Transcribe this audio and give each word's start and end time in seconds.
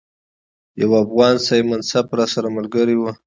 یو 0.81 0.89
افغان 1.03 1.35
صاحب 1.47 1.65
منصب 1.71 2.05
راسره 2.17 2.49
ملګری 2.57 2.95
وو. 2.97 3.11